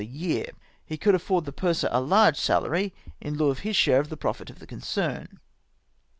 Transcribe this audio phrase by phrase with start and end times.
[0.01, 0.47] a year.
[0.83, 4.17] He could afford the purser a large salary, in lieu of his share of the
[4.17, 5.37] profit of the concern.